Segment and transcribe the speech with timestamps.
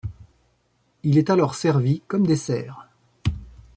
[1.03, 2.87] Il est alors servi comme dessert.